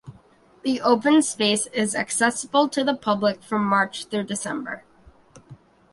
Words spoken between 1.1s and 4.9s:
space is accessible to the public from March through December.